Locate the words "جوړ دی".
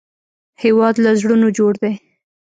1.57-1.93